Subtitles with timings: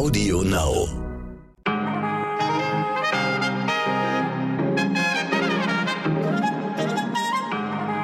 [0.00, 0.88] Audio Now.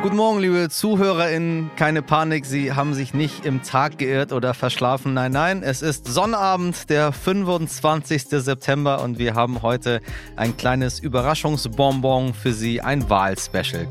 [0.03, 1.71] Guten Morgen, liebe ZuhörerInnen.
[1.77, 5.14] Keine Panik, Sie haben sich nicht im Tag geirrt oder verschlafen.
[5.14, 8.25] Nein, nein, es ist Sonnabend, der 25.
[8.29, 10.03] September und wir haben heute
[10.37, 13.89] ein kleines Überraschungsbonbon für Sie, ein Wahlspecial.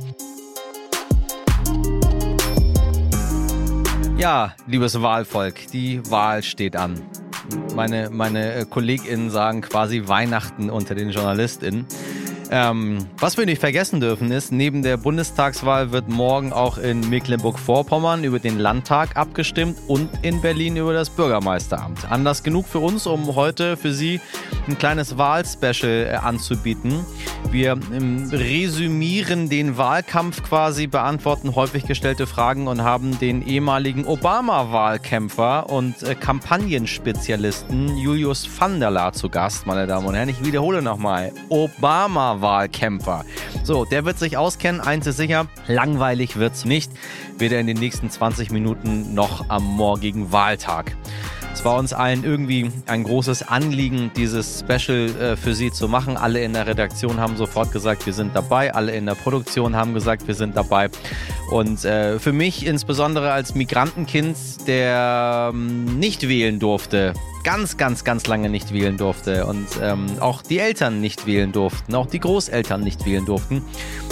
[4.20, 7.02] Ja, liebes Wahlvolk, die Wahl steht an.
[7.76, 11.86] Meine, meine KollegInnen sagen quasi Weihnachten unter den JournalistInnen.
[12.52, 18.24] Ähm, was wir nicht vergessen dürfen ist, neben der Bundestagswahl wird morgen auch in Mecklenburg-Vorpommern
[18.24, 22.12] über den Landtag abgestimmt und in Berlin über das Bürgermeisteramt.
[22.12, 24.20] Anders genug für uns, um heute für Sie
[24.68, 27.06] ein kleines Wahlspecial äh, anzubieten.
[27.52, 35.70] Wir ähm, resümieren den Wahlkampf quasi, beantworten häufig gestellte Fragen und haben den ehemaligen Obama-Wahlkämpfer
[35.70, 40.30] und äh, Kampagnenspezialisten Julius van der Laar zu Gast, meine Damen und Herren.
[40.30, 41.32] Ich wiederhole nochmal.
[41.50, 43.26] Obama Wahlkämpfer.
[43.64, 46.92] So, der wird sich auskennen, eins ist sicher, langweilig wird's nicht,
[47.38, 50.96] weder in den nächsten 20 Minuten noch am morgigen Wahltag.
[51.56, 56.18] Es war uns allen irgendwie ein großes Anliegen, dieses Special äh, für Sie zu machen.
[56.18, 58.74] Alle in der Redaktion haben sofort gesagt, wir sind dabei.
[58.74, 60.90] Alle in der Produktion haben gesagt, wir sind dabei.
[61.52, 64.36] Und äh, für mich insbesondere als Migrantenkind,
[64.68, 67.14] der ähm, nicht wählen durfte,
[67.46, 71.94] ganz, ganz, ganz lange nicht wählen durfte und ähm, auch die Eltern nicht wählen durften,
[71.94, 73.62] auch die Großeltern nicht wählen durften,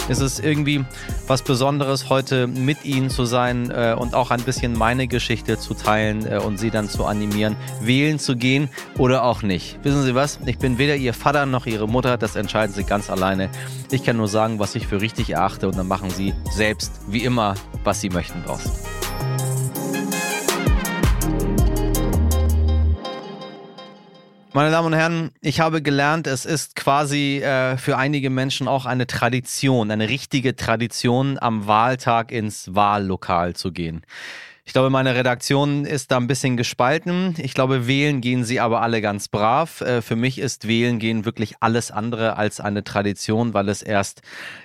[0.08, 0.84] ist es irgendwie
[1.26, 5.74] was Besonderes, heute mit ihnen zu sein äh, und auch ein bisschen meine Geschichte zu
[5.74, 8.68] teilen äh, und sie dann zu animieren, wählen zu gehen
[8.98, 9.80] oder auch nicht.
[9.82, 10.38] Wissen Sie was?
[10.46, 13.50] Ich bin weder Ihr Vater noch Ihre Mutter, das entscheiden Sie ganz alleine.
[13.90, 17.24] Ich kann nur sagen, was ich für richtig erachte und dann machen Sie selbst, wie
[17.24, 18.70] immer, was Sie möchten draus.
[24.56, 28.86] Meine Damen und Herren, ich habe gelernt, es ist quasi äh, für einige Menschen auch
[28.86, 34.02] eine Tradition, eine richtige Tradition, am Wahltag ins Wahllokal zu gehen.
[34.66, 37.34] Ich glaube, meine Redaktion ist da ein bisschen gespalten.
[37.36, 39.82] Ich glaube, wählen gehen sie aber alle ganz brav.
[39.82, 44.22] Äh, für mich ist wählen gehen wirklich alles andere als eine Tradition, weil es erst,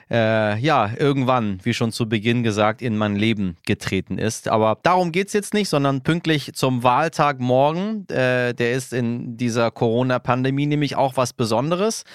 [0.09, 4.47] äh, ja, irgendwann, wie schon zu Beginn gesagt, in mein Leben getreten ist.
[4.47, 9.69] Aber darum geht's jetzt nicht, sondern pünktlich zum Wahltag morgen, äh, der ist in dieser
[9.69, 12.05] Corona-Pandemie nämlich auch was Besonderes,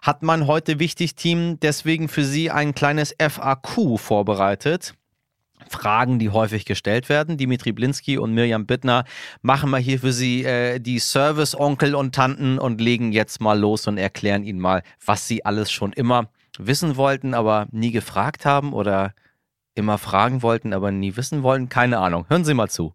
[0.00, 4.94] hat mein heute wichtig Team deswegen für Sie ein kleines FAQ vorbereitet.
[5.68, 7.36] Fragen, die häufig gestellt werden.
[7.36, 9.04] Dimitri Blinski und Mirjam Bittner
[9.42, 13.86] machen mal hier für Sie äh, die Service-Onkel und Tanten und legen jetzt mal los
[13.86, 16.28] und erklären Ihnen mal, was Sie alles schon immer
[16.58, 19.14] wissen wollten, aber nie gefragt haben oder
[19.74, 21.68] immer fragen wollten, aber nie wissen wollten.
[21.68, 22.26] Keine Ahnung.
[22.28, 22.92] Hören Sie mal zu.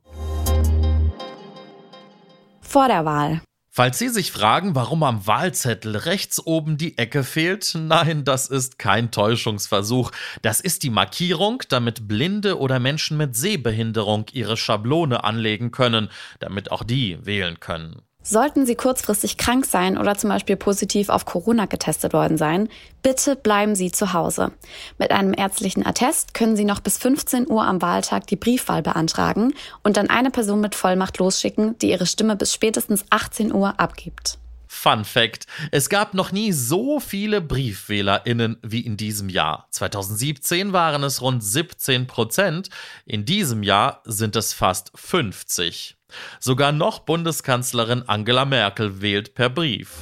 [2.61, 3.41] Vor der Wahl.
[3.77, 8.79] Falls Sie sich fragen, warum am Wahlzettel rechts oben die Ecke fehlt, nein, das ist
[8.79, 10.11] kein Täuschungsversuch.
[10.41, 16.71] Das ist die Markierung, damit Blinde oder Menschen mit Sehbehinderung ihre Schablone anlegen können, damit
[16.71, 18.01] auch die wählen können.
[18.29, 22.67] Sollten Sie kurzfristig krank sein oder zum Beispiel positiv auf Corona getestet worden sein,
[23.01, 24.51] bitte bleiben Sie zu Hause.
[24.97, 29.53] Mit einem ärztlichen Attest können Sie noch bis 15 Uhr am Wahltag die Briefwahl beantragen
[29.81, 34.39] und dann eine Person mit Vollmacht losschicken, die ihre Stimme bis spätestens 18 Uhr abgibt.
[34.67, 39.67] Fun Fact: Es gab noch nie so viele BriefwählerInnen wie in diesem Jahr.
[39.71, 42.69] 2017 waren es rund 17 Prozent.
[43.05, 45.97] In diesem Jahr sind es fast 50.
[46.39, 49.97] Sogar noch Bundeskanzlerin Angela Merkel wählt per Brief.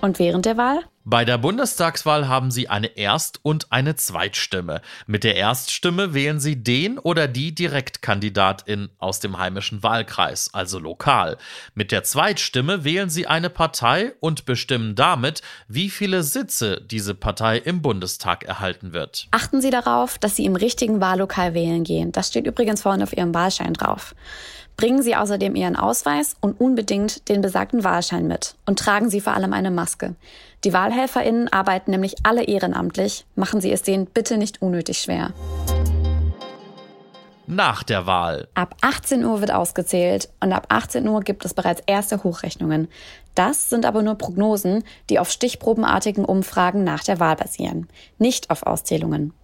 [0.00, 0.84] Und während der Wahl?
[1.04, 4.82] Bei der Bundestagswahl haben Sie eine Erst- und eine Zweitstimme.
[5.08, 11.38] Mit der Erststimme wählen Sie den oder die Direktkandidatin aus dem heimischen Wahlkreis, also lokal.
[11.74, 17.58] Mit der Zweitstimme wählen Sie eine Partei und bestimmen damit, wie viele Sitze diese Partei
[17.58, 19.26] im Bundestag erhalten wird.
[19.32, 22.12] Achten Sie darauf, dass Sie im richtigen Wahllokal wählen gehen.
[22.12, 24.14] Das steht übrigens vorne auf Ihrem Wahlschein drauf.
[24.76, 29.34] Bringen Sie außerdem Ihren Ausweis und unbedingt den besagten Wahlschein mit und tragen Sie vor
[29.34, 30.14] allem eine Maske.
[30.64, 33.24] Die WahlhelferInnen arbeiten nämlich alle ehrenamtlich.
[33.34, 35.32] Machen Sie es denen bitte nicht unnötig schwer.
[37.48, 38.46] Nach der Wahl.
[38.54, 42.88] Ab 18 Uhr wird ausgezählt und ab 18 Uhr gibt es bereits erste Hochrechnungen.
[43.34, 47.88] Das sind aber nur Prognosen, die auf stichprobenartigen Umfragen nach der Wahl basieren,
[48.18, 49.34] nicht auf Auszählungen.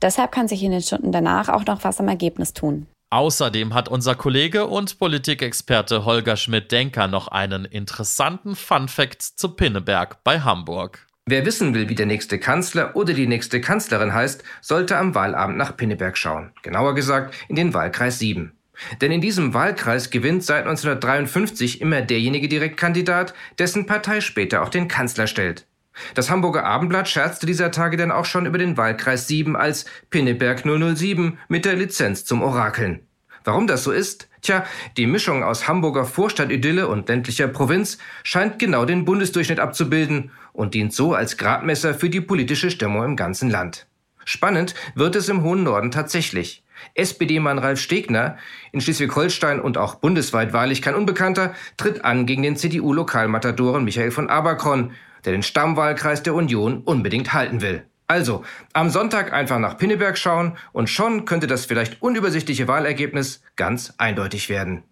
[0.00, 2.86] Deshalb kann sich in den Stunden danach auch noch was am Ergebnis tun.
[3.10, 10.40] Außerdem hat unser Kollege und Politikexperte Holger Schmidt-Denker noch einen interessanten Fun-Fact zu Pinneberg bei
[10.40, 11.06] Hamburg.
[11.24, 15.56] Wer wissen will, wie der nächste Kanzler oder die nächste Kanzlerin heißt, sollte am Wahlabend
[15.56, 16.52] nach Pinneberg schauen.
[16.62, 18.52] Genauer gesagt in den Wahlkreis 7.
[19.00, 24.86] Denn in diesem Wahlkreis gewinnt seit 1953 immer derjenige Direktkandidat, dessen Partei später auch den
[24.86, 25.66] Kanzler stellt.
[26.14, 30.64] Das Hamburger Abendblatt scherzte dieser Tage dann auch schon über den Wahlkreis 7 als Pinneberg
[30.64, 33.00] 007 mit der Lizenz zum Orakeln.
[33.44, 34.28] Warum das so ist?
[34.42, 34.64] Tja,
[34.96, 40.92] die Mischung aus Hamburger Vorstadtidylle und ländlicher Provinz scheint genau den Bundesdurchschnitt abzubilden und dient
[40.92, 43.86] so als Gradmesser für die politische Stimmung im ganzen Land.
[44.24, 46.62] Spannend wird es im hohen Norden tatsächlich.
[46.94, 48.36] SPD-Mann Ralf Stegner,
[48.72, 54.28] in Schleswig-Holstein und auch bundesweit wahrlich kein Unbekannter, tritt an gegen den CDU-Lokalmatadoren Michael von
[54.28, 54.92] Aberkorn,
[55.28, 57.84] der den Stammwahlkreis der Union unbedingt halten will.
[58.06, 63.92] Also, am Sonntag einfach nach Pinneberg schauen und schon könnte das vielleicht unübersichtliche Wahlergebnis ganz
[63.98, 64.84] eindeutig werden.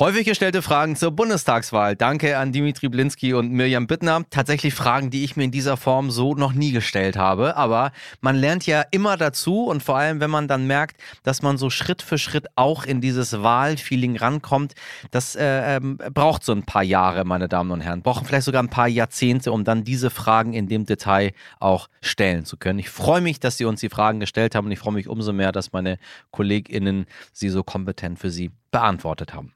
[0.00, 1.96] Häufig gestellte Fragen zur Bundestagswahl.
[1.96, 4.22] Danke an Dimitri Blinski und Mirjam Bittner.
[4.30, 7.56] Tatsächlich Fragen, die ich mir in dieser Form so noch nie gestellt habe.
[7.56, 7.90] Aber
[8.20, 11.68] man lernt ja immer dazu und vor allem, wenn man dann merkt, dass man so
[11.68, 14.74] Schritt für Schritt auch in dieses Wahlfeeling rankommt,
[15.10, 18.02] das äh, ähm, braucht so ein paar Jahre, meine Damen und Herren.
[18.02, 22.44] Brauchen vielleicht sogar ein paar Jahrzehnte, um dann diese Fragen in dem Detail auch stellen
[22.44, 22.78] zu können.
[22.78, 25.32] Ich freue mich, dass Sie uns die Fragen gestellt haben und ich freue mich umso
[25.32, 25.98] mehr, dass meine
[26.30, 29.54] KollegInnen sie so kompetent für Sie beantwortet haben.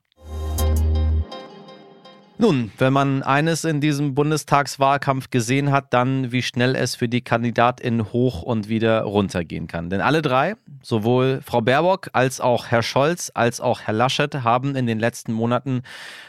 [2.42, 7.20] Nun, wenn man eines in diesem Bundestagswahlkampf gesehen hat, dann wie schnell es für die
[7.20, 9.90] Kandidatin hoch und wieder runtergehen kann.
[9.90, 14.74] Denn alle drei, sowohl Frau Baerbock als auch Herr Scholz als auch Herr Laschet, haben
[14.74, 15.82] in den letzten Monaten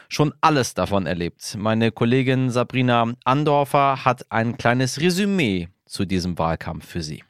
[0.07, 1.55] schon alles davon erlebt.
[1.57, 7.23] Meine Kollegin Sabrina Andorfer hat ein kleines Resümee zu diesem Wahlkampf für Sie.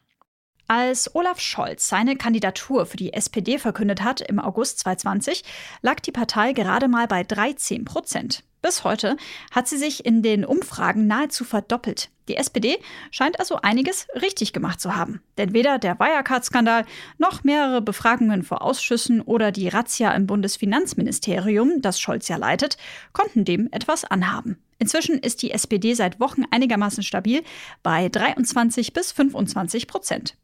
[0.68, 5.46] Als Olaf Scholz seine Kandidatur für die SPD verkündet hat im August 2020,
[5.82, 8.44] lag die Partei gerade mal bei 13 Prozent.
[8.64, 9.18] Bis heute
[9.52, 12.10] hat sie sich in den Umfragen nahezu verdoppelt.
[12.30, 12.78] Die SPD
[13.12, 15.22] scheint also einiges richtig gemacht zu haben.
[15.38, 16.86] Denn weder der Wirecard-Skandal
[17.18, 22.78] noch mehrere Befragungen vor Ausschüssen oder die Razzia im Bundesfinanzministerium, das Scholz ja leitet,
[23.12, 24.58] konnten dem etwas anhaben.
[24.80, 27.44] Inzwischen ist die SPD seit Wochen einigermaßen stabil
[27.84, 30.38] bei 23 bis 25 Prozent.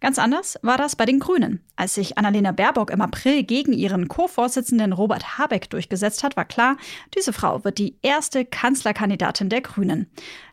[0.00, 1.62] Ganz anders war das bei den Grünen.
[1.76, 6.76] Als sich Annalena Baerbock im April gegen ihren Co-Vorsitzenden Robert Habeck durchgesetzt hat, war klar,
[7.14, 10.10] diese Frau wird die erste Kanzlerkandidatin der Grünen.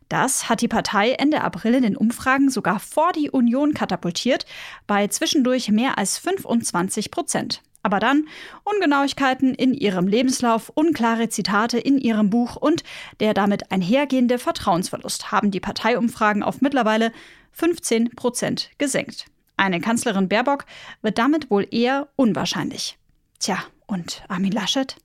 [0.10, 4.46] Das hat die Partei Ende April in den Umfragen sogar vor die Union katapultiert,
[4.86, 7.62] bei zwischendurch mehr als 25 Prozent.
[7.82, 8.28] Aber dann
[8.64, 12.84] Ungenauigkeiten in ihrem Lebenslauf, unklare Zitate in ihrem Buch und
[13.20, 17.12] der damit einhergehende Vertrauensverlust haben die Parteiumfragen auf mittlerweile
[17.56, 19.26] 15 Prozent gesenkt.
[19.56, 20.66] Eine Kanzlerin Baerbock
[21.02, 22.98] wird damit wohl eher unwahrscheinlich.
[23.40, 23.58] Tja,
[23.88, 24.98] und Armin Laschet?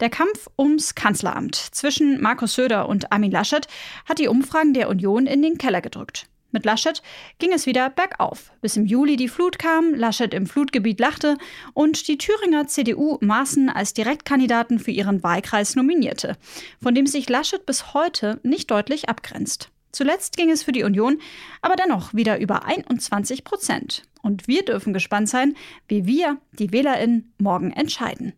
[0.00, 3.66] Der Kampf ums Kanzleramt zwischen Markus Söder und Armin Laschet
[4.08, 6.26] hat die Umfragen der Union in den Keller gedrückt.
[6.50, 7.02] Mit Laschet
[7.38, 11.36] ging es wieder bergauf, bis im Juli die Flut kam, Laschet im Flutgebiet lachte
[11.74, 16.38] und die Thüringer CDU Maaßen als Direktkandidaten für ihren Wahlkreis nominierte,
[16.82, 19.70] von dem sich Laschet bis heute nicht deutlich abgrenzt.
[19.92, 21.18] Zuletzt ging es für die Union
[21.62, 24.04] aber dennoch wieder über 21 Prozent.
[24.22, 25.54] Und wir dürfen gespannt sein,
[25.86, 28.34] wie wir, die WählerInnen, morgen entscheiden.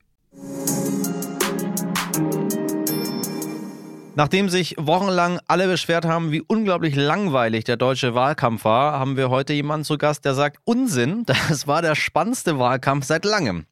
[4.16, 9.30] Nachdem sich wochenlang alle beschwert haben, wie unglaublich langweilig der deutsche Wahlkampf war, haben wir
[9.30, 13.64] heute jemanden zu Gast, der sagt, Unsinn, das war der spannendste Wahlkampf seit langem.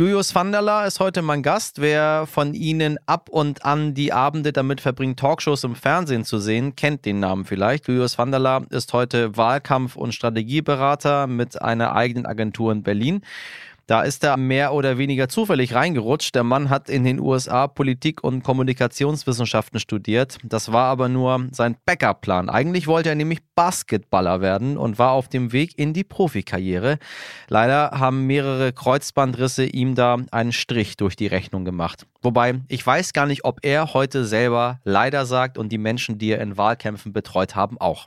[0.00, 1.78] Julius Vanderla ist heute mein Gast.
[1.78, 6.74] Wer von Ihnen ab und an die Abende damit verbringt, Talkshows im Fernsehen zu sehen,
[6.74, 7.86] kennt den Namen vielleicht.
[7.86, 13.20] Julius Vanderla ist heute Wahlkampf- und Strategieberater mit einer eigenen Agentur in Berlin.
[13.90, 16.32] Da ist er mehr oder weniger zufällig reingerutscht.
[16.36, 20.38] Der Mann hat in den USA Politik- und Kommunikationswissenschaften studiert.
[20.44, 22.48] Das war aber nur sein Backup-Plan.
[22.48, 27.00] Eigentlich wollte er nämlich Basketballer werden und war auf dem Weg in die Profikarriere.
[27.48, 32.06] Leider haben mehrere Kreuzbandrisse ihm da einen Strich durch die Rechnung gemacht.
[32.22, 36.30] Wobei, ich weiß gar nicht, ob er heute selber leider sagt und die Menschen, die
[36.30, 38.06] er in Wahlkämpfen betreut haben, auch.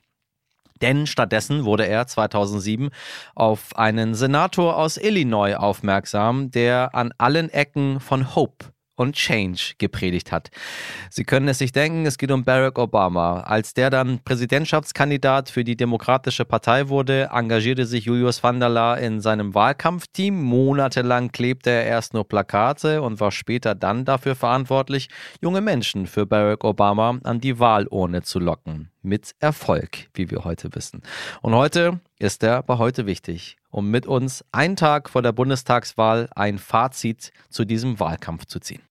[0.84, 2.90] Denn stattdessen wurde er 2007
[3.36, 10.32] auf einen Senator aus Illinois aufmerksam, der an allen Ecken von Hope und Change gepredigt
[10.32, 10.52] hat.
[11.10, 13.40] Sie können es sich denken, es geht um Barack Obama.
[13.42, 18.96] Als der dann Präsidentschaftskandidat für die Demokratische Partei wurde, engagierte sich Julius van der Vanderla
[18.96, 20.44] in seinem Wahlkampfteam.
[20.44, 25.10] Monatelang klebte er erst nur Plakate und war später dann dafür verantwortlich,
[25.42, 28.93] junge Menschen für Barack Obama an die Wahlurne zu locken.
[29.04, 31.04] Mit Erfolg, wie wir heute wissen.
[31.42, 36.30] Und heute ist er bei heute wichtig um mit uns einen Tag vor der Bundestagswahl
[36.36, 38.84] ein Fazit zu diesem Wahlkampf zu ziehen.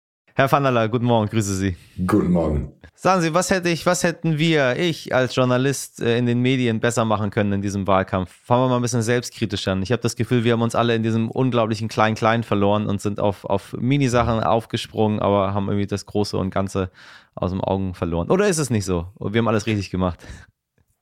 [0.40, 1.76] Herr Vanderla, guten Morgen, grüße Sie.
[2.06, 2.72] Guten Morgen.
[2.94, 6.80] Sagen Sie, was hätte ich, was hätten wir, ich als Journalist äh, in den Medien
[6.80, 8.30] besser machen können in diesem Wahlkampf?
[8.44, 9.82] Fangen wir mal ein bisschen selbstkritisch an.
[9.82, 13.20] Ich habe das Gefühl, wir haben uns alle in diesem unglaublichen Klein-Klein verloren und sind
[13.20, 16.90] auf, auf Minisachen aufgesprungen, aber haben irgendwie das Große und Ganze
[17.34, 18.30] aus dem Augen verloren.
[18.30, 19.08] Oder ist es nicht so?
[19.20, 20.24] Wir haben alles richtig gemacht.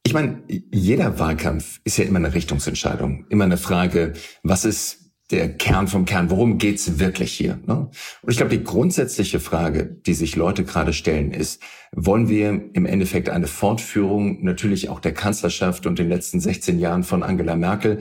[0.03, 3.27] Ich meine, jeder Wahlkampf ist ja immer eine Richtungsentscheidung.
[3.29, 6.31] Immer eine Frage, was ist der Kern vom Kern.
[6.31, 7.59] Worum geht's wirklich hier?
[7.67, 7.91] Ne?
[8.23, 12.87] Und ich glaube, die grundsätzliche Frage, die sich Leute gerade stellen, ist, wollen wir im
[12.87, 17.99] Endeffekt eine Fortführung natürlich auch der Kanzlerschaft und den letzten 16 Jahren von Angela Merkel?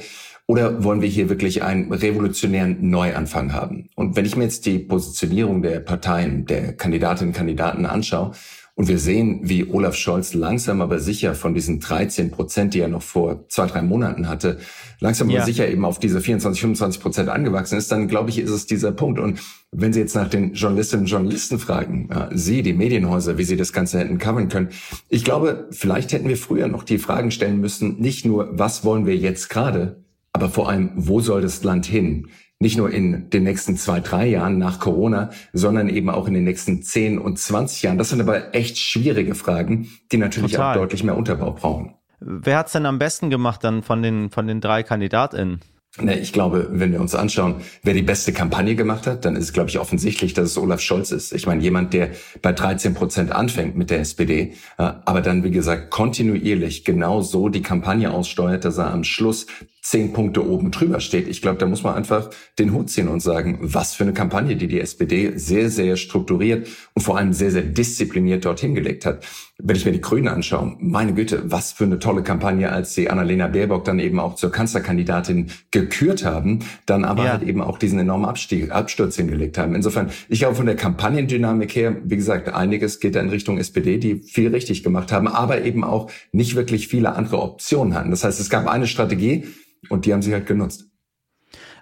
[0.50, 3.90] Oder wollen wir hier wirklich einen revolutionären Neuanfang haben?
[3.96, 8.32] Und wenn ich mir jetzt die Positionierung der Parteien, der Kandidatinnen und Kandidaten anschaue,
[8.78, 12.88] und wir sehen, wie Olaf Scholz langsam aber sicher von diesen 13 Prozent, die er
[12.88, 14.60] noch vor zwei, drei Monaten hatte,
[15.00, 15.38] langsam ja.
[15.38, 18.68] aber sicher eben auf diese 24, 25 Prozent angewachsen ist, dann glaube ich, ist es
[18.68, 19.20] dieser Punkt.
[19.20, 19.40] Und
[19.72, 23.58] wenn Sie jetzt nach den Journalistinnen und Journalisten fragen, äh, Sie, die Medienhäuser, wie Sie
[23.58, 24.70] das Ganze hätten covern können,
[25.10, 29.08] ich glaube, vielleicht hätten wir früher noch die Fragen stellen müssen, nicht nur, was wollen
[29.08, 30.04] wir jetzt gerade,
[30.34, 32.28] aber vor allem, wo soll das Land hin?
[32.60, 36.44] Nicht nur in den nächsten zwei, drei Jahren nach Corona, sondern eben auch in den
[36.44, 37.98] nächsten zehn und zwanzig Jahren.
[37.98, 40.76] Das sind aber echt schwierige Fragen, die natürlich Total.
[40.76, 41.94] auch deutlich mehr Unterbau brauchen.
[42.20, 45.62] Wer hat's denn am besten gemacht dann von den, von den drei KandidatInnen?
[46.00, 49.46] Ne, ich glaube, wenn wir uns anschauen, wer die beste Kampagne gemacht hat, dann ist
[49.46, 51.34] es, glaube ich, offensichtlich, dass es Olaf Scholz ist.
[51.34, 52.12] Ich meine, jemand, der
[52.44, 57.50] bei 13 Prozent anfängt mit der SPD, äh, aber dann, wie gesagt, kontinuierlich genau so
[57.50, 59.48] die Kampagne aussteuert, dass er am Schluss
[59.90, 61.30] zehn Punkte oben drüber steht.
[61.30, 62.30] Ich glaube, da muss man einfach
[62.60, 66.68] den Hut ziehen und sagen, was für eine Kampagne, die die SPD sehr, sehr strukturiert
[66.94, 69.26] und vor allem sehr, sehr diszipliniert dorthin gelegt hat.
[69.60, 73.10] Wenn ich mir die Grünen anschaue, meine Güte, was für eine tolle Kampagne, als sie
[73.10, 77.32] Annalena Baerbock dann eben auch zur Kanzlerkandidatin gekürt haben, dann aber ja.
[77.32, 79.74] halt eben auch diesen enormen Abstieg, Absturz hingelegt haben.
[79.74, 83.98] Insofern, ich glaube, von der Kampagnendynamik her, wie gesagt, einiges geht da in Richtung SPD,
[83.98, 88.12] die viel richtig gemacht haben, aber eben auch nicht wirklich viele andere Optionen hatten.
[88.12, 89.46] Das heißt, es gab eine Strategie,
[89.90, 90.90] und die haben sie halt genutzt.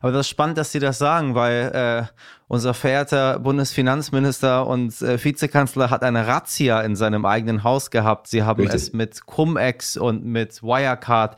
[0.06, 2.04] Aber das ist spannend, dass Sie das sagen, weil äh,
[2.48, 8.28] unser verehrter Bundesfinanzminister und äh, Vizekanzler hat eine Razzia in seinem eigenen Haus gehabt.
[8.28, 8.84] Sie haben Richtig.
[8.84, 11.38] es mit Cum-Ex und mit Wirecard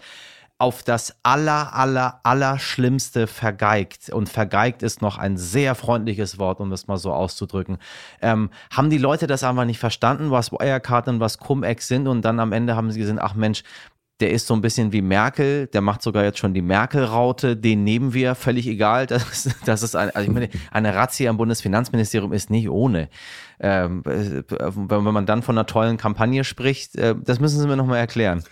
[0.58, 4.10] auf das aller, aller, aller Schlimmste vergeigt.
[4.10, 7.78] Und vergeigt ist noch ein sehr freundliches Wort, um das mal so auszudrücken.
[8.22, 12.06] Ähm, haben die Leute das einfach nicht verstanden, was Wirecard und was Cum-Ex sind?
[12.10, 13.64] Und dann am Ende haben sie gesehen, ach Mensch,
[14.20, 17.84] der ist so ein bisschen wie Merkel, der macht sogar jetzt schon die Merkel-Raute, den
[17.84, 19.08] nehmen wir, völlig egal.
[19.18, 23.10] Das, das ist ein, also ich meine, eine Razzia im Bundesfinanzministerium ist nicht ohne.
[23.60, 27.76] Ähm, äh, wenn man dann von einer tollen Kampagne spricht, äh, das müssen Sie mir
[27.76, 28.44] nochmal erklären.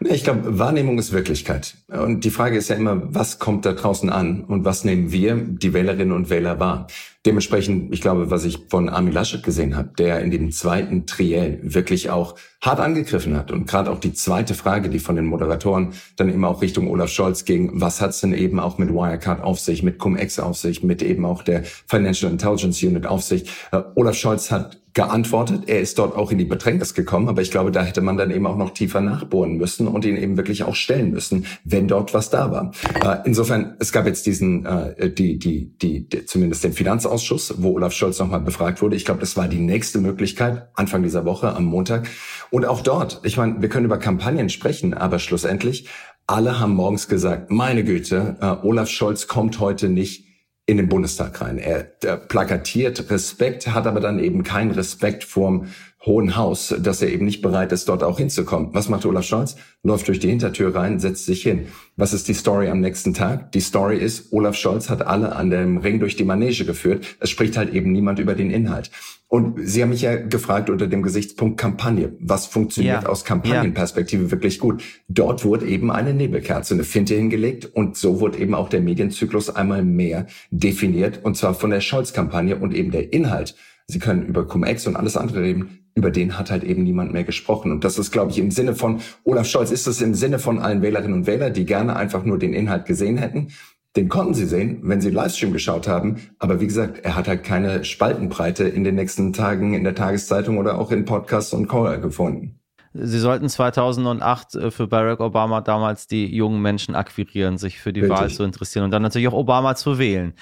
[0.00, 1.76] Ich glaube, Wahrnehmung ist Wirklichkeit.
[1.88, 5.36] Und die Frage ist ja immer, was kommt da draußen an und was nehmen wir,
[5.36, 6.88] die Wählerinnen und Wähler, wahr?
[7.24, 11.58] Dementsprechend, ich glaube, was ich von Armin Laschet gesehen habe, der in dem zweiten Triell
[11.62, 13.50] wirklich auch hart angegriffen hat.
[13.50, 17.10] Und gerade auch die zweite Frage, die von den Moderatoren dann immer auch Richtung Olaf
[17.10, 20.82] Scholz ging, was hat's denn eben auch mit Wirecard auf sich, mit Cum-Ex auf sich,
[20.82, 23.48] mit eben auch der Financial Intelligence Unit auf sich.
[23.72, 25.64] Uh, Olaf Scholz hat geantwortet.
[25.66, 28.30] Er ist dort auch in die Bedrängnis gekommen, aber ich glaube, da hätte man dann
[28.30, 32.14] eben auch noch tiefer nachbohren müssen und ihn eben wirklich auch stellen müssen, wenn dort
[32.14, 32.72] was da war.
[33.04, 37.54] Uh, insofern, es gab jetzt diesen, uh, die, die, die, die, zumindest den Finanzausgleich Ausschuss,
[37.58, 38.96] wo Olaf Scholz nochmal befragt wurde.
[38.96, 42.08] Ich glaube, das war die nächste Möglichkeit, Anfang dieser Woche, am Montag.
[42.50, 45.88] Und auch dort, ich meine, wir können über Kampagnen sprechen, aber schlussendlich,
[46.26, 50.26] alle haben morgens gesagt, meine Güte, äh, Olaf Scholz kommt heute nicht
[50.66, 51.58] in den Bundestag rein.
[51.58, 55.68] Er, er plakatiert Respekt, hat aber dann eben keinen Respekt vorm
[56.06, 58.68] Hohen Haus, dass er eben nicht bereit ist, dort auch hinzukommen.
[58.72, 59.56] Was macht Olaf Scholz?
[59.82, 61.66] Läuft durch die Hintertür rein, setzt sich hin.
[61.96, 63.52] Was ist die Story am nächsten Tag?
[63.52, 67.16] Die Story ist, Olaf Scholz hat alle an dem Ring durch die Manege geführt.
[67.20, 68.90] Es spricht halt eben niemand über den Inhalt.
[69.28, 72.12] Und Sie haben mich ja gefragt unter dem Gesichtspunkt Kampagne.
[72.20, 73.08] Was funktioniert ja.
[73.08, 74.30] aus Kampagnenperspektive ja.
[74.30, 74.82] wirklich gut?
[75.08, 79.48] Dort wurde eben eine Nebelkerze, eine Finte hingelegt und so wurde eben auch der Medienzyklus
[79.48, 83.56] einmal mehr definiert und zwar von der Scholz-Kampagne und eben der Inhalt.
[83.86, 87.24] Sie können über Cum-Ex und alles andere reden über den hat halt eben niemand mehr
[87.24, 87.70] gesprochen.
[87.70, 90.58] Und das ist, glaube ich, im Sinne von Olaf Scholz, ist es im Sinne von
[90.58, 93.48] allen Wählerinnen und Wählern, die gerne einfach nur den Inhalt gesehen hätten.
[93.96, 96.16] Den konnten sie sehen, wenn sie Livestream geschaut haben.
[96.40, 100.58] Aber wie gesagt, er hat halt keine Spaltenbreite in den nächsten Tagen in der Tageszeitung
[100.58, 102.58] oder auch in Podcasts und Call gefunden.
[102.92, 108.00] Sie sollten 2008 äh, für Barack Obama damals die jungen Menschen akquirieren, sich für die
[108.00, 108.18] Richtig.
[108.18, 110.34] Wahl zu interessieren und dann natürlich auch Obama zu wählen.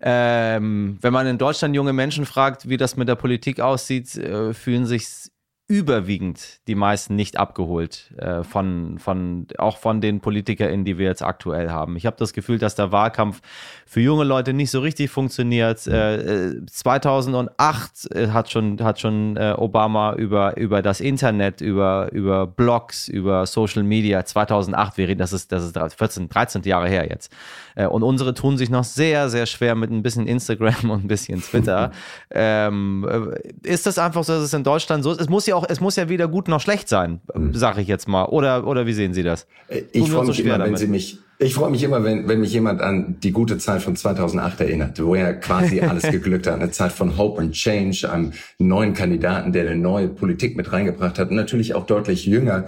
[0.00, 4.52] Ähm, wenn man in Deutschland junge Menschen fragt, wie das mit der Politik aussieht, äh,
[4.52, 5.30] fühlen sich
[5.68, 11.22] überwiegend die meisten nicht abgeholt äh, von, von, auch von den PolitikerInnen, die wir jetzt
[11.22, 11.96] aktuell haben.
[11.96, 13.40] Ich habe das Gefühl, dass der Wahlkampf
[13.84, 15.84] für junge Leute nicht so richtig funktioniert.
[15.88, 22.46] Äh, 2008 äh, hat schon, hat schon äh, Obama über, über das Internet, über, über
[22.46, 27.32] Blogs, über Social Media, 2008 wäre, das ist, das ist 14, 13 Jahre her jetzt.
[27.74, 31.08] Äh, und unsere tun sich noch sehr, sehr schwer mit ein bisschen Instagram und ein
[31.08, 31.90] bisschen Twitter.
[32.30, 35.20] ähm, äh, ist das einfach so, dass es in Deutschland so ist?
[35.20, 37.54] Es muss ja auch, es muss ja weder gut noch schlecht sein, mhm.
[37.54, 38.26] sage ich jetzt mal.
[38.26, 39.46] Oder, oder wie sehen Sie das?
[39.68, 42.40] Äh, ich freue mich so immer, wenn Sie mich, ich freue mich immer, wenn, wenn
[42.40, 46.54] mich jemand an die gute Zeit von 2008 erinnert, wo ja quasi alles geglückt hat.
[46.54, 51.18] Eine Zeit von Hope and Change, einem neuen Kandidaten, der eine neue Politik mit reingebracht
[51.18, 52.66] hat und natürlich auch deutlich jünger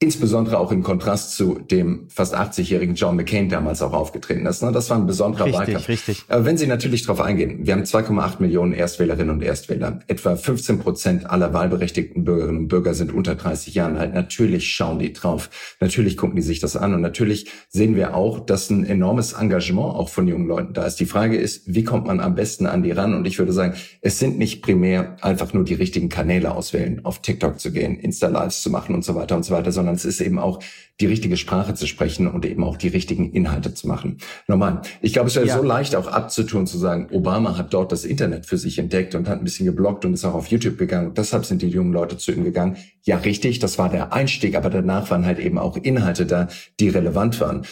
[0.00, 4.62] insbesondere auch im Kontrast zu dem fast 80-jährigen John McCain damals auch aufgetreten ist.
[4.62, 4.72] Ne?
[4.72, 5.88] Das war ein besonderer richtig, Wahlkampf.
[5.88, 6.24] Richtig.
[6.28, 10.00] Aber wenn Sie natürlich darauf eingehen, wir haben 2,8 Millionen Erstwählerinnen und Erstwähler.
[10.08, 14.14] Etwa 15 Prozent aller wahlberechtigten Bürgerinnen und Bürger sind unter 30 Jahren alt.
[14.14, 15.48] Natürlich schauen die drauf.
[15.80, 16.92] Natürlich gucken die sich das an.
[16.92, 20.96] Und natürlich sehen wir auch, dass ein enormes Engagement auch von jungen Leuten da ist.
[20.96, 23.14] Die Frage ist, wie kommt man am besten an die ran?
[23.14, 27.22] Und ich würde sagen, es sind nicht primär einfach nur die richtigen Kanäle auswählen, auf
[27.22, 30.20] TikTok zu gehen, Insta-Lives zu machen und so weiter und so weiter, sondern es ist
[30.22, 30.60] eben auch
[31.00, 34.18] die richtige Sprache zu sprechen und eben auch die richtigen Inhalte zu machen.
[34.48, 35.56] Nochmal, ich glaube, es wäre ja.
[35.56, 39.28] so leicht auch abzutun, zu sagen, Obama hat dort das Internet für sich entdeckt und
[39.28, 41.08] hat ein bisschen geblockt und ist auch auf YouTube gegangen.
[41.08, 42.76] Und deshalb sind die jungen Leute zu ihm gegangen.
[43.02, 46.48] Ja, richtig, das war der Einstieg, aber danach waren halt eben auch Inhalte da,
[46.80, 47.66] die relevant waren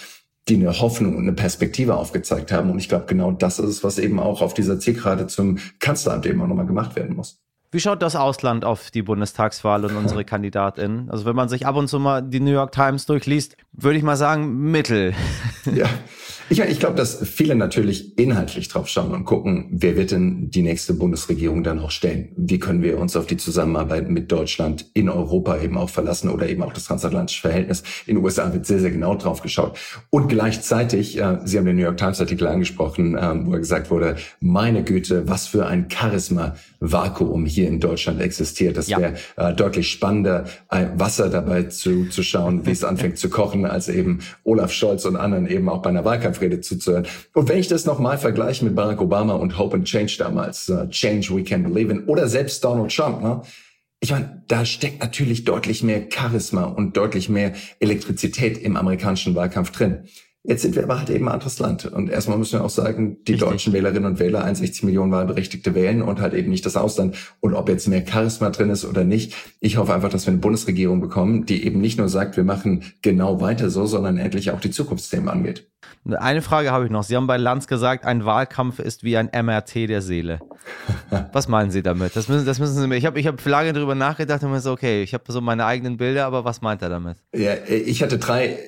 [0.49, 2.69] die eine Hoffnung und eine Perspektive aufgezeigt haben.
[2.69, 6.27] Und ich glaube, genau das ist es, was eben auch auf dieser Zielgerade zum Kanzleramt
[6.27, 7.41] eben auch nochmal gemacht werden muss.
[7.75, 11.09] Wie schaut das Ausland auf die Bundestagswahl und unsere Kandidatin?
[11.09, 14.05] Also wenn man sich ab und zu mal die New York Times durchliest, würde ich
[14.05, 15.15] mal sagen, mittel.
[15.73, 15.89] Ja,
[16.49, 20.63] ich, ich glaube, dass viele natürlich inhaltlich drauf schauen und gucken, wer wird denn die
[20.63, 22.33] nächste Bundesregierung dann auch stellen?
[22.37, 26.49] Wie können wir uns auf die Zusammenarbeit mit Deutschland in Europa eben auch verlassen oder
[26.49, 27.85] eben auch das transatlantische Verhältnis?
[28.07, 29.79] In den USA wird sehr, sehr genau drauf geschaut.
[30.11, 34.17] Und gleichzeitig, äh, Sie haben den New York Times Artikel angesprochen, äh, wo gesagt wurde,
[34.41, 35.87] meine Güte, was für ein
[36.83, 38.77] Charisma-Vakuum hier in Deutschland existiert.
[38.77, 38.99] Das ja.
[38.99, 43.89] wäre äh, deutlich spannender, Wasser dabei zu, zu schauen, wie es anfängt zu kochen, als
[43.89, 47.07] eben Olaf Scholz und anderen eben auch bei einer Wahlkampf Rede zuzuhören.
[47.35, 50.87] Und wenn ich das nochmal vergleiche mit Barack Obama und Hope and Change damals, uh,
[50.89, 53.43] Change We Can Believe in, oder selbst Donald Trump, ne?
[54.01, 59.71] Ich meine, da steckt natürlich deutlich mehr Charisma und deutlich mehr Elektrizität im amerikanischen Wahlkampf
[59.71, 60.09] drin.
[60.45, 61.87] Jetzt sind wir aber halt eben ein anderes Land.
[61.87, 63.49] Und erstmal müssen wir auch sagen, die Richtig.
[63.49, 67.17] deutschen Wählerinnen und Wähler, 61 Millionen Wahlberechtigte wählen und halt eben nicht das Ausland.
[67.39, 70.41] Und ob jetzt mehr Charisma drin ist oder nicht, ich hoffe einfach, dass wir eine
[70.41, 74.61] Bundesregierung bekommen, die eben nicht nur sagt, wir machen genau weiter so, sondern endlich auch
[74.61, 75.69] die Zukunftsthemen angeht.
[76.05, 77.05] Eine Frage habe ich noch.
[77.05, 80.41] Sie haben bei Lanz gesagt, ein Wahlkampf ist wie ein MRT der Seele.
[81.33, 82.17] Was meinen Sie damit?
[82.17, 82.97] Das müssen, das müssen Sie mir.
[82.97, 85.65] Ich habe ich hab lange darüber nachgedacht und mir so, okay, ich habe so meine
[85.65, 87.19] eigenen Bilder, aber was meint er damit?
[87.33, 88.59] Ja, ich hatte drei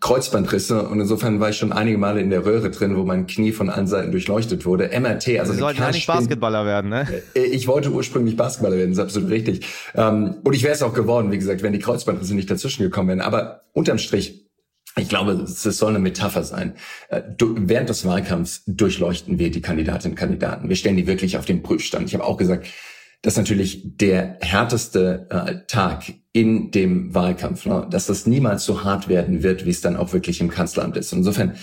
[0.00, 3.52] Kreuzbandrisse und insofern war ich schon einige Male in der Röhre drin, wo mein Knie
[3.52, 4.88] von allen Seiten durchleuchtet wurde.
[4.88, 7.06] MRT, also Sie sollten nicht Basketballer werden, ne?
[7.34, 9.66] Äh, ich wollte ursprünglich Basketballer werden, das ist absolut richtig.
[9.94, 13.08] Ähm, und ich wäre es auch geworden, wie gesagt, wenn die Kreuzbandrisse nicht dazwischen gekommen
[13.08, 13.20] wären.
[13.20, 14.48] Aber unterm Strich,
[14.96, 16.74] ich glaube, es soll eine Metapher sein.
[17.08, 20.68] Äh, während des Wahlkampfs durchleuchten wir die Kandidatinnen und Kandidaten.
[20.68, 22.08] Wir stellen die wirklich auf den Prüfstand.
[22.08, 22.66] Ich habe auch gesagt,
[23.22, 29.08] dass natürlich der härteste äh, Tag in dem Wahlkampf, ne, dass das niemals so hart
[29.08, 31.12] werden wird, wie es dann auch wirklich im Kanzleramt ist.
[31.12, 31.54] Und insofern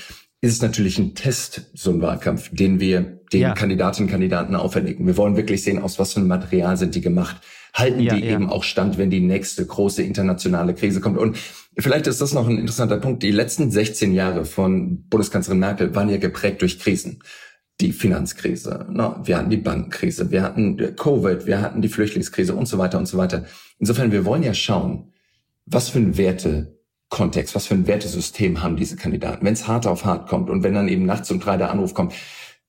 [0.42, 3.54] ist es natürlich ein Test, so ein Wahlkampf, den wir den ja.
[3.54, 5.06] Kandidatinnen und Kandidaten auferlegen.
[5.06, 7.42] Wir wollen wirklich sehen, aus was für einem Material sind die gemacht.
[7.74, 8.36] Halten ja, die ja.
[8.36, 11.18] eben auch stand, wenn die nächste große internationale Krise kommt.
[11.18, 11.38] Und
[11.78, 13.22] vielleicht ist das noch ein interessanter Punkt.
[13.22, 17.22] Die letzten 16 Jahre von Bundeskanzlerin Merkel waren ja geprägt durch Krisen
[17.82, 19.16] die Finanzkrise, ne?
[19.24, 23.08] wir hatten die Bankenkrise, wir hatten Covid, wir hatten die Flüchtlingskrise und so weiter und
[23.08, 23.46] so weiter.
[23.80, 25.14] Insofern, wir wollen ja schauen,
[25.66, 29.46] was für ein Wertekontext, was für ein Wertesystem haben diese Kandidaten.
[29.46, 31.94] Wenn es hart auf hart kommt und wenn dann eben nachts um drei der Anruf
[31.94, 32.14] kommt,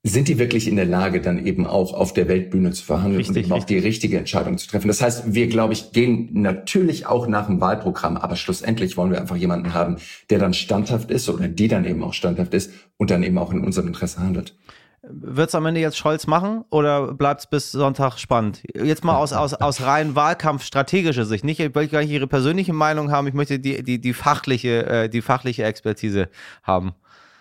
[0.02, 3.36] sind die wirklich in der Lage, dann eben auch auf der Weltbühne zu verhandeln richtig,
[3.36, 4.88] und eben auch die richtige Entscheidung zu treffen.
[4.88, 9.20] Das heißt, wir, glaube ich, gehen natürlich auch nach dem Wahlprogramm, aber schlussendlich wollen wir
[9.20, 9.96] einfach jemanden haben,
[10.30, 13.52] der dann standhaft ist oder die dann eben auch standhaft ist und dann eben auch
[13.52, 14.56] in unserem Interesse handelt.
[15.02, 18.62] Wird es am Ende jetzt Scholz machen oder bleibt es bis Sonntag spannend?
[18.74, 21.42] Jetzt mal aus, aus, aus rein Wahlkampfstrategischer Sicht.
[21.42, 24.86] Nicht, ich möchte gar nicht Ihre persönliche Meinung haben, ich möchte die, die, die, fachliche,
[24.86, 26.28] äh, die fachliche Expertise
[26.62, 26.92] haben.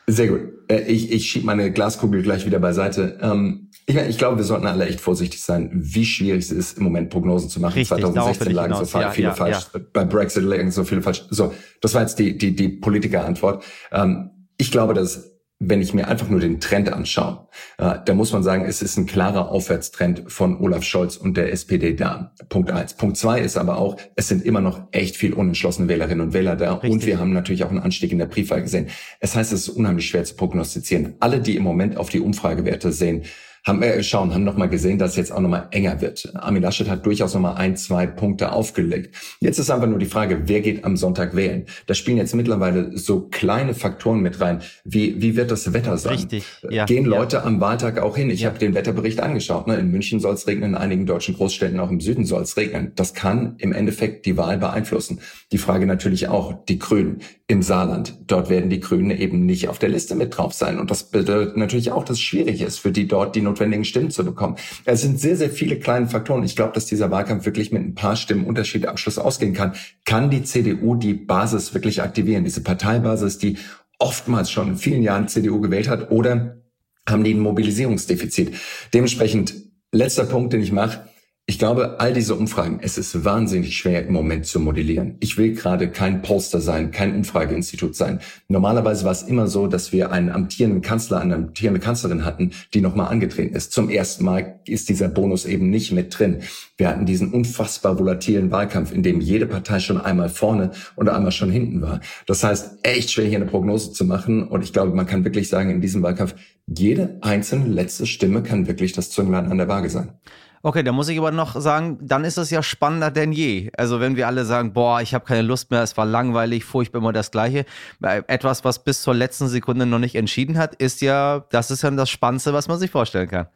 [0.08, 0.40] Sehr gut.
[0.70, 3.20] Äh, ich, ich schiebe meine Glaskugel gleich wieder beiseite.
[3.22, 6.86] Ähm, ich, ich glaube, wir sollten alle echt vorsichtig sein, wie schwierig es ist, im
[6.86, 7.74] Moment Prognosen zu machen.
[7.74, 9.82] Richtig, 2016 lagen so ja, viele ja, falsch, ja.
[9.92, 11.26] bei Brexit lagen so viele falsch.
[11.30, 13.66] So, das war jetzt die, die, die Politikerantwort.
[13.92, 15.29] Ähm, ich glaube, dass
[15.60, 18.98] wenn ich mir einfach nur den Trend anschaue, äh, da muss man sagen, es ist
[18.98, 22.34] ein klarer Aufwärtstrend von Olaf Scholz und der SPD da.
[22.48, 22.94] Punkt eins.
[22.94, 26.56] Punkt zwei ist aber auch, es sind immer noch echt viel unentschlossene Wählerinnen und Wähler
[26.56, 26.76] da.
[26.76, 26.92] Richtig.
[26.92, 28.88] Und wir haben natürlich auch einen Anstieg in der Briefwahl gesehen.
[29.20, 31.16] Es heißt, es ist unheimlich schwer zu prognostizieren.
[31.20, 33.24] Alle, die im Moment auf die Umfragewerte sehen,
[33.70, 36.30] haben äh, schauen, haben nochmal gesehen, dass es jetzt auch nochmal enger wird.
[36.36, 39.16] Armin Laschet hat durchaus nochmal ein, zwei Punkte aufgelegt.
[39.40, 41.66] Jetzt ist einfach nur die Frage, wer geht am Sonntag wählen?
[41.86, 44.62] Da spielen jetzt mittlerweile so kleine Faktoren mit rein.
[44.84, 46.14] Wie, wie wird das Wetter sein?
[46.14, 46.86] Richtig, ja.
[46.86, 47.44] Gehen Leute ja.
[47.44, 48.30] am Wahltag auch hin?
[48.30, 48.50] Ich ja.
[48.50, 49.68] habe den Wetterbericht angeschaut.
[49.68, 49.76] Ne?
[49.78, 52.92] In München soll es regnen, in einigen deutschen Großstädten, auch im Süden soll es regnen.
[52.96, 55.22] Das kann im Endeffekt die Wahl beeinflussen.
[55.52, 58.16] Die Frage natürlich auch, die Grünen im Saarland.
[58.28, 60.80] Dort werden die Grünen eben nicht auf der Liste mit drauf sein.
[60.80, 64.12] Und das bedeutet natürlich auch, dass es schwierig ist, für die dort die notwendigen Stimmen
[64.12, 64.56] zu bekommen.
[64.86, 66.44] Es sind sehr, sehr viele kleine Faktoren.
[66.44, 69.74] Ich glaube, dass dieser Wahlkampf wirklich mit ein paar Stimmen Unterschied am Schluss ausgehen kann.
[70.06, 72.44] Kann die CDU die Basis wirklich aktivieren?
[72.44, 73.58] Diese Parteibasis, die
[73.98, 76.62] oftmals schon in vielen Jahren CDU gewählt hat, oder
[77.10, 78.54] haben die ein Mobilisierungsdefizit?
[78.94, 79.56] Dementsprechend,
[79.92, 81.10] letzter Punkt, den ich mache,
[81.50, 85.16] ich glaube, all diese Umfragen, es ist wahnsinnig schwer im Moment zu modellieren.
[85.20, 88.20] Ich will gerade kein Polster sein, kein Umfrageinstitut sein.
[88.50, 92.82] Normalerweise war es immer so, dass wir einen amtierenden Kanzler, eine amtierende Kanzlerin hatten, die
[92.82, 93.72] nochmal angetreten ist.
[93.72, 96.44] Zum ersten Mal ist dieser Bonus eben nicht mit drin.
[96.78, 101.32] Wir hatten diesen unfassbar volatilen Wahlkampf, in dem jede Partei schon einmal vorne und einmal
[101.32, 102.00] schon hinten war.
[102.28, 104.48] Das heißt, echt schwer hier eine Prognose zu machen.
[104.48, 106.36] Und ich glaube, man kann wirklich sagen, in diesem Wahlkampf,
[106.68, 110.14] jede einzelne letzte Stimme kann wirklich das Zünglein an der Waage sein.
[110.62, 113.72] Okay, da muss ich aber noch sagen, dann ist es ja spannender denn je.
[113.78, 117.00] Also wenn wir alle sagen, boah, ich habe keine Lust mehr, es war langweilig, furchtbar
[117.00, 117.66] immer das Gleiche.
[118.02, 121.92] Etwas, was bis zur letzten Sekunde noch nicht entschieden hat, ist ja, das ist ja
[121.92, 123.48] das Spannendste, was man sich vorstellen kann.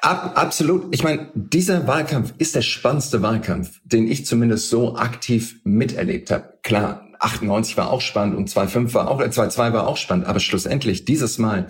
[0.00, 0.86] Ab, absolut.
[0.94, 6.54] Ich meine, dieser Wahlkampf ist der spannendste Wahlkampf, den ich zumindest so aktiv miterlebt habe.
[6.62, 11.04] Klar, 98 war auch spannend und 2,5 war auch, 2,2 war auch spannend, aber schlussendlich
[11.04, 11.68] dieses Mal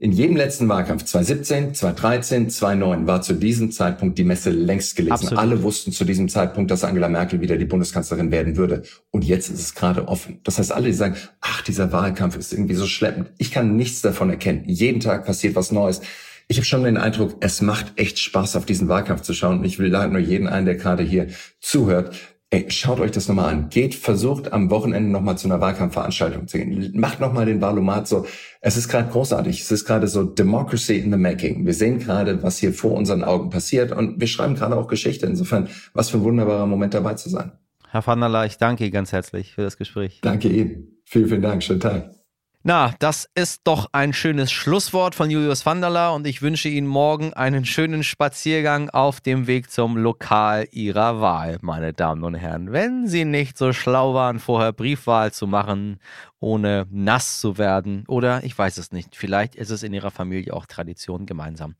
[0.00, 5.12] in jedem letzten Wahlkampf, 2017, 2013, 2009, war zu diesem Zeitpunkt die Messe längst gelesen.
[5.12, 5.38] Absolut.
[5.38, 8.82] Alle wussten zu diesem Zeitpunkt, dass Angela Merkel wieder die Bundeskanzlerin werden würde.
[9.10, 10.40] Und jetzt ist es gerade offen.
[10.42, 13.30] Das heißt, alle, die sagen, ach, dieser Wahlkampf ist irgendwie so schleppend.
[13.36, 14.64] Ich kann nichts davon erkennen.
[14.66, 16.00] Jeden Tag passiert was Neues.
[16.48, 19.58] Ich habe schon den Eindruck, es macht echt Spaß, auf diesen Wahlkampf zu schauen.
[19.58, 21.26] Und ich will da nur jeden ein, der gerade hier
[21.60, 22.16] zuhört,
[22.52, 23.68] Ey, schaut euch das nochmal an.
[23.68, 26.90] Geht, versucht am Wochenende nochmal zu einer Wahlkampfveranstaltung zu gehen.
[26.98, 28.26] Macht nochmal den Wahlomat so.
[28.60, 29.60] Es ist gerade großartig.
[29.60, 31.64] Es ist gerade so Democracy in the Making.
[31.64, 35.26] Wir sehen gerade, was hier vor unseren Augen passiert und wir schreiben gerade auch Geschichte.
[35.26, 37.52] Insofern, was für ein wunderbarer Moment dabei zu sein.
[37.88, 40.18] Herr van der Leyen, ich danke Ihnen ganz herzlich für das Gespräch.
[40.22, 40.98] Danke Ihnen.
[41.04, 41.62] Vielen, vielen Dank.
[41.62, 42.19] Schönen Tag.
[42.62, 47.32] Na, das ist doch ein schönes Schlusswort von Julius Vanderla und ich wünsche Ihnen morgen
[47.32, 52.70] einen schönen Spaziergang auf dem Weg zum Lokal Ihrer Wahl, meine Damen und Herren.
[52.70, 56.00] Wenn Sie nicht so schlau waren, vorher Briefwahl zu machen,
[56.38, 60.52] ohne nass zu werden oder ich weiß es nicht, vielleicht ist es in Ihrer Familie
[60.52, 61.76] auch Tradition, gemeinsam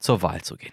[0.00, 0.72] zur Wahl zu gehen.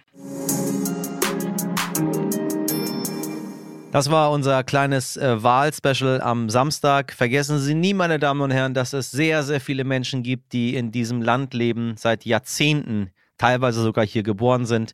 [3.91, 7.12] Das war unser kleines äh, Wahlspecial am Samstag.
[7.12, 10.75] Vergessen Sie nie, meine Damen und Herren, dass es sehr, sehr viele Menschen gibt, die
[10.75, 14.93] in diesem Land leben, seit Jahrzehnten, teilweise sogar hier geboren sind,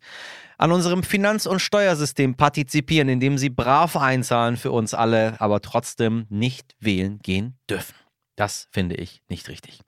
[0.57, 6.25] an unserem Finanz- und Steuersystem partizipieren, indem sie brav einzahlen für uns alle, aber trotzdem
[6.29, 7.93] nicht wählen gehen dürfen.
[8.35, 9.81] Das finde ich nicht richtig.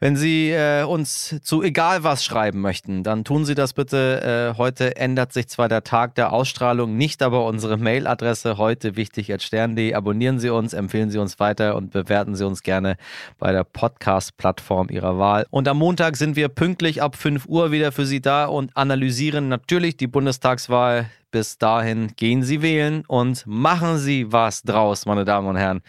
[0.00, 4.52] Wenn Sie äh, uns zu egal was schreiben möchten, dann tun Sie das bitte.
[4.54, 9.32] Äh, heute ändert sich zwar der Tag der Ausstrahlung, nicht aber unsere Mailadresse heute wichtig
[9.32, 9.94] at stern.de.
[9.94, 12.96] Abonnieren Sie uns, empfehlen Sie uns weiter und bewerten Sie uns gerne
[13.38, 15.46] bei der Podcast-Plattform Ihrer Wahl.
[15.50, 19.48] Und am Montag sind wir pünktlich ab 5 Uhr wieder für Sie da und analysieren
[19.48, 21.10] natürlich die Bundestagswahl.
[21.32, 25.80] Bis dahin gehen Sie wählen und machen Sie was draus, meine Damen und Herren.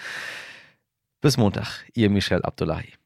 [1.22, 2.99] Bis Montag, Ihr Michel Abdullahi.